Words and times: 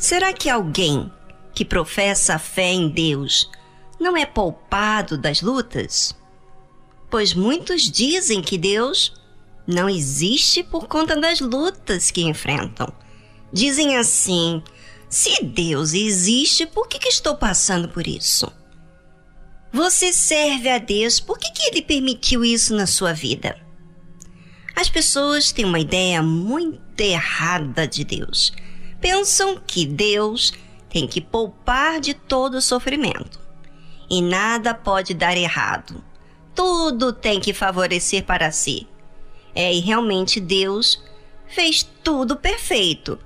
Será 0.00 0.32
que 0.32 0.48
alguém 0.48 1.10
que 1.52 1.64
professa 1.64 2.34
a 2.34 2.38
fé 2.38 2.72
em 2.72 2.88
Deus 2.88 3.50
não 3.98 4.16
é 4.16 4.24
poupado 4.24 5.18
das 5.18 5.42
lutas? 5.42 6.14
Pois 7.10 7.34
muitos 7.34 7.90
dizem 7.90 8.40
que 8.40 8.56
Deus 8.56 9.12
não 9.66 9.88
existe 9.88 10.62
por 10.62 10.86
conta 10.86 11.16
das 11.16 11.40
lutas 11.40 12.12
que 12.12 12.22
enfrentam. 12.22 12.92
Dizem 13.52 13.96
assim: 13.96 14.62
se 15.08 15.42
Deus 15.42 15.92
existe, 15.92 16.64
por 16.64 16.86
que, 16.86 16.98
que 16.98 17.08
estou 17.08 17.36
passando 17.36 17.88
por 17.88 18.06
isso? 18.06 18.50
Você 19.72 20.12
serve 20.12 20.68
a 20.68 20.78
Deus, 20.78 21.18
por 21.18 21.38
que, 21.38 21.50
que 21.50 21.62
Ele 21.70 21.82
permitiu 21.82 22.44
isso 22.44 22.74
na 22.74 22.86
sua 22.86 23.12
vida? 23.12 23.58
As 24.76 24.88
pessoas 24.88 25.50
têm 25.50 25.64
uma 25.64 25.80
ideia 25.80 26.22
muito 26.22 27.00
errada 27.00 27.86
de 27.86 28.04
Deus. 28.04 28.52
Pensam 29.00 29.60
que 29.64 29.86
Deus 29.86 30.52
tem 30.88 31.06
que 31.06 31.20
poupar 31.20 32.00
de 32.00 32.14
todo 32.14 32.60
sofrimento. 32.60 33.38
E 34.10 34.20
nada 34.20 34.74
pode 34.74 35.14
dar 35.14 35.36
errado. 35.36 36.02
Tudo 36.54 37.12
tem 37.12 37.38
que 37.40 37.52
favorecer 37.52 38.24
para 38.24 38.50
si. 38.50 38.88
É, 39.54 39.72
e 39.72 39.80
realmente 39.80 40.40
Deus 40.40 41.02
fez 41.46 41.88
tudo 42.02 42.36
perfeito. 42.36 43.18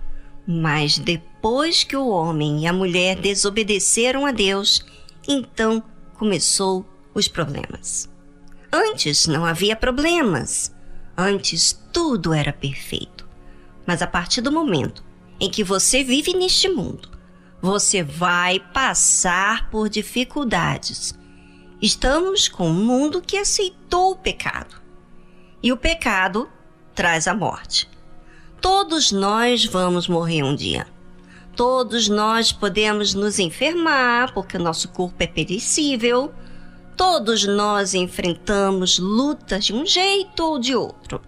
Mas 0.47 0.99
depois 0.99 1.85
que 1.85 1.97
o 1.97 2.09
homem 2.09 2.61
e 2.61 2.67
a 2.67 2.73
mulher 2.73 3.17
desobedeceram 3.17 4.27
a 4.27 4.33
Deus, 4.33 4.85
então 5.27 5.83
começou 6.15 6.85
os 7.15 7.29
problemas. 7.29 8.11
Antes 8.71 9.27
não 9.27 9.47
havia 9.47 9.77
problemas. 9.77 10.75
Antes 11.17 11.79
tudo 11.93 12.35
era 12.35 12.53
perfeito. 12.53 13.27
Mas 13.87 14.03
a 14.03 14.07
partir 14.07 14.41
do 14.41 14.53
momento 14.53 15.03
em 15.43 15.51
que 15.51 15.65
você 15.65 16.05
vive 16.05 16.33
neste 16.35 16.69
mundo, 16.69 17.09
você 17.61 18.01
vai 18.01 18.61
passar 18.61 19.69
por 19.71 19.89
dificuldades. 19.89 21.19
Estamos 21.83 22.47
com 22.47 22.69
um 22.69 22.85
mundo 22.85 23.21
que 23.21 23.37
aceitou 23.37 24.13
o 24.13 24.17
pecado. 24.17 24.77
E 25.61 25.73
o 25.73 25.77
pecado 25.77 26.49
traz 26.95 27.27
a 27.27 27.35
morte. 27.35 27.91
Todos 28.61 29.11
nós 29.11 29.65
vamos 29.65 30.07
morrer 30.07 30.45
um 30.45 30.55
dia. 30.55 30.87
Todos 31.57 32.09
nós 32.09 32.53
podemos 32.53 33.13
nos 33.13 33.41
enfermar 33.41 34.33
porque 34.33 34.57
o 34.57 34.63
nosso 34.63 34.91
corpo 34.91 35.21
é 35.21 35.27
perecível. 35.27 36.33
Todos 36.97 37.43
nós 37.43 37.95
enfrentamos 37.95 38.97
lutas 38.97 39.65
de 39.65 39.75
um 39.75 39.85
jeito 39.85 40.45
ou 40.45 40.61
de 40.61 40.77
outro. 40.77 41.21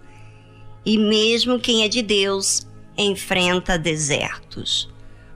E 0.86 0.96
mesmo 0.98 1.58
quem 1.58 1.82
é 1.82 1.88
de 1.88 2.00
Deus 2.00 2.64
enfrenta 2.96 3.78
desertos, 3.78 4.88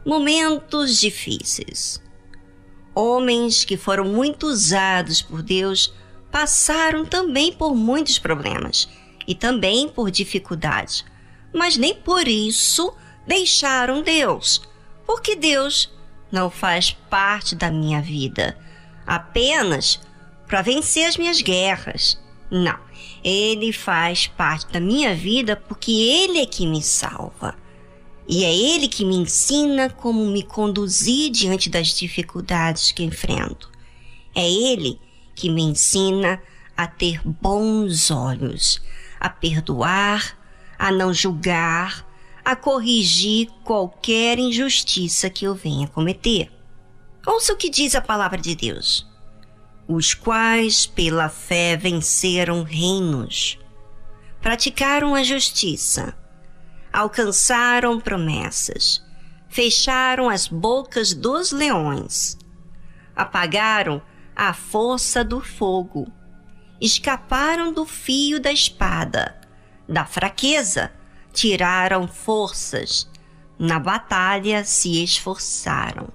momentos 0.04 0.98
difíceis. 1.00 2.02
Homens 2.94 3.64
que 3.64 3.76
foram 3.76 4.04
muito 4.04 4.46
usados 4.46 5.22
por 5.22 5.42
Deus 5.42 5.94
passaram 6.30 7.04
também 7.04 7.52
por 7.52 7.74
muitos 7.74 8.18
problemas 8.18 8.88
e 9.26 9.34
também 9.34 9.88
por 9.88 10.10
dificuldades, 10.10 11.04
mas 11.54 11.76
nem 11.76 11.94
por 11.94 12.26
isso 12.26 12.92
deixaram 13.26 14.02
Deus, 14.02 14.62
porque 15.06 15.36
Deus 15.36 15.92
não 16.30 16.50
faz 16.50 16.90
parte 17.08 17.54
da 17.54 17.70
minha 17.70 18.00
vida 18.00 18.56
apenas 19.06 20.00
para 20.46 20.62
vencer 20.62 21.06
as 21.06 21.16
minhas 21.16 21.40
guerras. 21.40 22.20
Não, 22.50 22.78
ele 23.22 23.72
faz 23.72 24.26
parte 24.26 24.72
da 24.72 24.80
minha 24.80 25.14
vida 25.14 25.56
porque 25.56 25.92
ele 25.92 26.38
é 26.38 26.46
que 26.46 26.66
me 26.66 26.82
salva. 26.82 27.27
E 28.28 28.44
é 28.44 28.54
ele 28.54 28.88
que 28.88 29.04
me 29.04 29.16
ensina 29.16 29.88
como 29.88 30.26
me 30.26 30.42
conduzir 30.42 31.30
diante 31.30 31.70
das 31.70 31.88
dificuldades 31.88 32.92
que 32.92 33.02
enfrento. 33.02 33.70
É 34.34 34.48
ele 34.48 35.00
que 35.34 35.48
me 35.48 35.62
ensina 35.62 36.40
a 36.76 36.86
ter 36.86 37.20
bons 37.24 38.10
olhos, 38.10 38.82
a 39.18 39.30
perdoar, 39.30 40.38
a 40.78 40.92
não 40.92 41.12
julgar, 41.12 42.06
a 42.44 42.54
corrigir 42.54 43.48
qualquer 43.64 44.38
injustiça 44.38 45.30
que 45.30 45.46
eu 45.46 45.54
venha 45.54 45.88
cometer. 45.88 46.52
Ouça 47.26 47.54
o 47.54 47.56
que 47.56 47.70
diz 47.70 47.94
a 47.94 48.00
palavra 48.00 48.38
de 48.38 48.54
Deus 48.54 49.08
os 49.88 50.12
quais 50.12 50.84
pela 50.84 51.30
fé 51.30 51.74
venceram 51.74 52.62
reinos, 52.62 53.58
praticaram 54.38 55.14
a 55.14 55.22
justiça, 55.22 56.14
alcançaram 56.92 58.00
promessas, 58.00 59.04
fecharam 59.48 60.28
as 60.28 60.48
bocas 60.48 61.14
dos 61.14 61.52
leões, 61.52 62.36
apagaram 63.14 64.02
a 64.34 64.52
força 64.52 65.24
do 65.24 65.40
fogo, 65.40 66.06
escaparam 66.80 67.72
do 67.72 67.84
fio 67.84 68.40
da 68.40 68.52
espada, 68.52 69.40
da 69.88 70.04
fraqueza, 70.04 70.92
tiraram 71.32 72.06
forças, 72.06 73.08
na 73.58 73.78
batalha 73.78 74.64
se 74.64 75.02
esforçaram, 75.02 76.08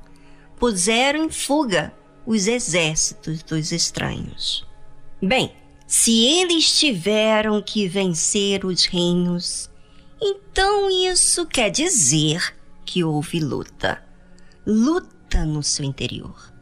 puseram 0.57 1.25
em 1.25 1.29
fuga 1.29 1.93
os 2.25 2.47
exércitos 2.47 3.43
dos 3.43 3.71
estranhos. 3.71 4.65
Bem, 5.21 5.53
se 5.85 6.25
eles 6.25 6.79
tiveram 6.79 7.61
que 7.61 7.87
vencer 7.87 8.65
os 8.65 8.85
reinos, 8.85 9.69
então 10.25 10.89
isso 10.89 11.45
quer 11.45 11.69
dizer 11.69 12.55
que 12.85 13.03
houve 13.03 13.41
luta. 13.41 14.01
Luta 14.65 15.45
no 15.45 15.61
seu 15.61 15.83
interior. 15.83 16.53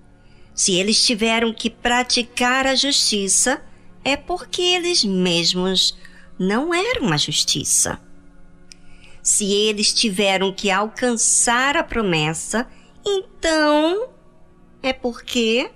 Se 0.56 0.74
eles 0.74 1.06
tiveram 1.06 1.54
que 1.54 1.70
praticar 1.70 2.66
a 2.66 2.74
justiça, 2.74 3.64
é 4.04 4.18
porque 4.18 4.64
eles 4.64 5.04
mesmos 5.04 5.96
não 6.40 6.74
eram 6.74 7.14
a 7.14 7.18
justiça. 7.18 8.02
Se 9.22 9.46
eles 9.54 9.94
tiveram 9.94 10.52
que 10.52 10.72
alcançar 10.72 11.78
a 11.78 11.84
promessa, 11.84 12.68
então 13.06 14.10
é 14.82 14.92
porque 14.92 15.70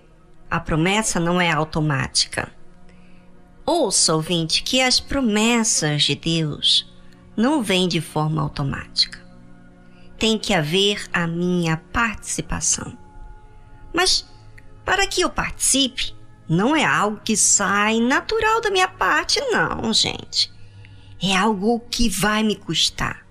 a 0.50 0.60
promessa 0.60 1.20
não 1.20 1.40
é 1.40 1.52
automática. 1.52 2.52
Ouça, 3.64 4.16
ouvinte, 4.16 4.64
que 4.64 4.82
as 4.82 5.00
promessas 5.00 6.04
de 6.04 6.16
Deus 6.16 6.95
não 7.36 7.62
vêm 7.62 7.88
de 7.88 8.00
forma 8.00 8.42
automática. 8.42 9.24
Tem 10.18 10.38
que 10.38 10.54
haver 10.54 11.08
a 11.12 11.28
minha 11.28 11.78
participação. 11.78 12.98
Mas, 13.94 14.26
para 14.84 15.06
que 15.08 15.22
eu 15.22 15.30
participe, 15.30 16.16
não 16.48 16.76
é 16.76 16.86
algo 16.86 17.20
que 17.24 17.36
sai 17.36 18.00
natural 18.00 18.62
da 18.62 18.70
minha 18.70 18.88
parte, 18.88 19.40
não, 19.42 19.92
gente. 19.92 20.52
É 21.22 21.36
algo 21.36 21.80
que 21.90 22.08
vai 22.08 22.44
me 22.44 22.56
custar. 22.56 23.26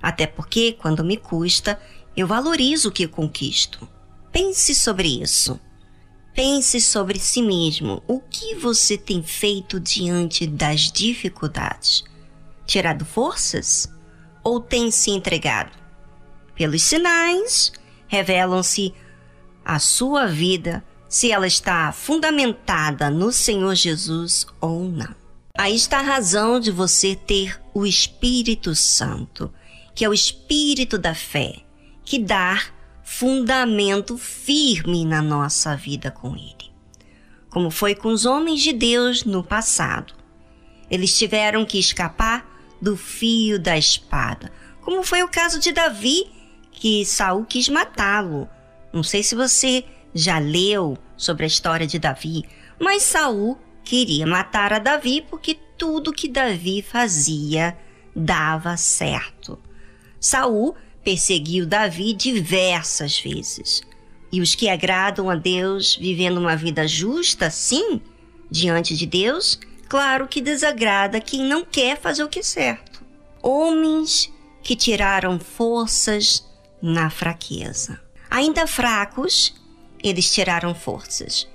Até 0.00 0.26
porque, 0.26 0.72
quando 0.72 1.04
me 1.04 1.16
custa, 1.16 1.80
eu 2.16 2.26
valorizo 2.26 2.88
o 2.88 2.92
que 2.92 3.06
conquisto. 3.06 3.88
Pense 4.32 4.74
sobre 4.74 5.22
isso. 5.22 5.60
Pense 6.34 6.80
sobre 6.80 7.18
si 7.18 7.42
mesmo. 7.42 8.02
O 8.06 8.20
que 8.20 8.54
você 8.54 8.96
tem 8.96 9.22
feito 9.22 9.80
diante 9.80 10.46
das 10.46 10.90
dificuldades? 10.90 12.04
Tirado 12.68 13.06
forças? 13.06 13.88
Ou 14.44 14.60
tem 14.60 14.90
se 14.90 15.10
entregado? 15.10 15.72
Pelos 16.54 16.82
sinais, 16.82 17.72
revelam-se 18.06 18.92
a 19.64 19.78
sua 19.78 20.26
vida 20.26 20.84
se 21.08 21.32
ela 21.32 21.46
está 21.46 21.90
fundamentada 21.92 23.08
no 23.08 23.32
Senhor 23.32 23.74
Jesus 23.74 24.46
ou 24.60 24.84
não. 24.84 25.14
Aí 25.56 25.74
está 25.74 26.00
a 26.00 26.02
razão 26.02 26.60
de 26.60 26.70
você 26.70 27.16
ter 27.16 27.58
o 27.72 27.86
Espírito 27.86 28.74
Santo, 28.74 29.50
que 29.94 30.04
é 30.04 30.08
o 30.08 30.12
Espírito 30.12 30.98
da 30.98 31.14
fé, 31.14 31.62
que 32.04 32.18
dá 32.18 32.60
fundamento 33.02 34.18
firme 34.18 35.06
na 35.06 35.22
nossa 35.22 35.74
vida 35.74 36.10
com 36.10 36.36
Ele. 36.36 36.70
Como 37.48 37.70
foi 37.70 37.94
com 37.94 38.08
os 38.08 38.26
homens 38.26 38.60
de 38.60 38.74
Deus 38.74 39.24
no 39.24 39.42
passado. 39.42 40.12
Eles 40.90 41.16
tiveram 41.16 41.64
que 41.64 41.78
escapar 41.78 42.47
do 42.80 42.96
fio 42.96 43.58
da 43.58 43.76
espada, 43.76 44.52
como 44.80 45.02
foi 45.02 45.22
o 45.22 45.28
caso 45.28 45.58
de 45.58 45.72
Davi, 45.72 46.30
que 46.72 47.04
Saul 47.04 47.44
quis 47.44 47.68
matá-lo. 47.68 48.48
Não 48.92 49.02
sei 49.02 49.22
se 49.22 49.34
você 49.34 49.84
já 50.14 50.38
leu 50.38 50.96
sobre 51.16 51.44
a 51.44 51.46
história 51.46 51.86
de 51.86 51.98
Davi, 51.98 52.44
mas 52.80 53.02
Saul 53.02 53.58
queria 53.84 54.26
matar 54.26 54.72
a 54.72 54.78
Davi 54.78 55.24
porque 55.28 55.58
tudo 55.76 56.12
que 56.12 56.28
Davi 56.28 56.82
fazia 56.82 57.76
dava 58.14 58.76
certo. 58.76 59.58
Saul 60.20 60.74
perseguiu 61.04 61.66
Davi 61.66 62.12
diversas 62.12 63.18
vezes. 63.18 63.82
E 64.30 64.40
os 64.40 64.54
que 64.54 64.68
agradam 64.68 65.30
a 65.30 65.34
Deus, 65.34 65.96
vivendo 65.96 66.38
uma 66.38 66.54
vida 66.54 66.86
justa, 66.86 67.48
sim, 67.50 68.00
diante 68.50 68.94
de 68.96 69.06
Deus, 69.06 69.58
claro 69.88 70.28
que 70.28 70.40
desagrada 70.40 71.20
quem 71.20 71.40
não 71.40 71.64
quer 71.64 71.98
fazer 71.98 72.22
o 72.22 72.28
que 72.28 72.40
é 72.40 72.42
certo. 72.42 73.04
Homens 73.42 74.32
que 74.62 74.76
tiraram 74.76 75.38
forças 75.38 76.44
na 76.82 77.10
fraqueza. 77.10 78.00
Ainda 78.30 78.66
fracos, 78.66 79.54
eles 80.02 80.30
tiraram 80.32 80.74
forças. 80.74 81.48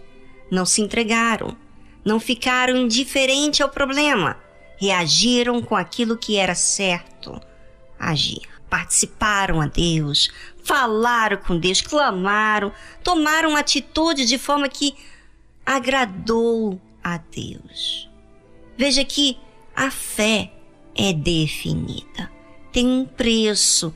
Não 0.52 0.66
se 0.66 0.82
entregaram, 0.82 1.56
não 2.04 2.20
ficaram 2.20 2.76
indiferentes 2.76 3.62
ao 3.62 3.70
problema, 3.70 4.38
reagiram 4.78 5.62
com 5.62 5.76
aquilo 5.76 6.18
que 6.18 6.38
era 6.38 6.56
certo 6.56 7.40
agir. 8.00 8.42
Participaram 8.70 9.62
a 9.62 9.68
Deus, 9.68 10.32
falaram 10.64 11.38
com 11.38 11.58
Deus, 11.60 11.82
clamaram, 11.82 12.72
tomaram 13.04 13.56
atitude 13.56 14.26
de 14.26 14.38
forma 14.38 14.68
que 14.68 14.96
agradou 15.66 16.82
a 17.04 17.18
Deus. 17.18 18.10
Veja 18.78 19.04
que 19.04 19.38
a 19.75 19.90
fé 19.92 20.52
é 20.96 21.14
definida. 21.14 22.31
Tem 22.72 22.88
um 22.88 23.06
preço, 23.06 23.94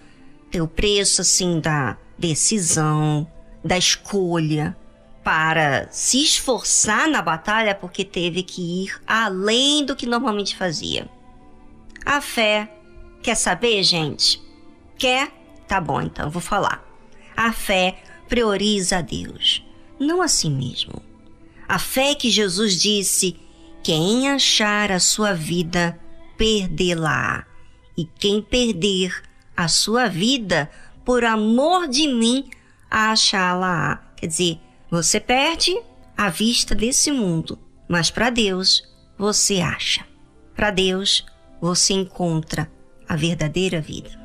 tem 0.52 0.62
o 0.62 0.68
preço 0.68 1.22
assim 1.22 1.60
da 1.60 1.98
decisão, 2.18 3.28
da 3.64 3.78
escolha 3.78 4.76
para 5.24 5.90
se 5.92 6.24
esforçar 6.24 7.10
na 7.10 7.22
batalha 7.22 7.76
porque 7.76 8.06
teve 8.06 8.44
que 8.44 8.84
ir 8.86 9.02
além 9.06 9.84
do 9.84 9.96
que 9.96 10.06
normalmente 10.06 10.56
fazia. 10.56 11.10
A 12.06 12.22
fé, 12.22 12.72
quer 13.22 13.36
saber, 13.36 13.84
gente? 13.84 14.42
Quer? 14.98 15.30
Tá 15.68 15.82
bom, 15.82 16.02
então 16.02 16.30
vou 16.30 16.42
falar. 16.42 16.82
A 17.36 17.52
fé 17.52 18.02
prioriza 18.30 19.00
a 19.00 19.02
Deus, 19.02 19.64
não 20.00 20.22
a 20.22 20.28
si 20.28 20.50
mesmo. 20.50 21.02
A 21.68 21.78
fé 21.78 22.16
que 22.16 22.30
Jesus 22.30 22.80
disse: 22.80 23.38
quem 23.88 24.30
achar 24.30 24.92
a 24.92 25.00
sua 25.00 25.34
vida, 25.34 25.98
perdê-la. 26.38 27.46
E 27.98 28.04
quem 28.04 28.42
perder 28.42 29.24
a 29.56 29.70
sua 29.70 30.10
vida, 30.10 30.70
por 31.06 31.24
amor 31.24 31.88
de 31.88 32.06
mim, 32.06 32.50
achá-la. 32.92 34.12
Quer 34.18 34.28
dizer, 34.28 34.60
você 34.92 35.22
perde 35.22 35.74
a 36.18 36.28
vista 36.28 36.76
desse 36.76 37.14
mundo, 37.14 37.58
mas 37.88 38.12
para 38.12 38.30
Deus 38.30 38.84
você 39.18 39.62
acha. 39.62 40.06
Para 40.54 40.70
Deus 40.70 41.26
você 41.62 41.94
encontra 41.94 42.70
a 43.08 43.16
verdadeira 43.16 43.80
vida. 43.80 44.17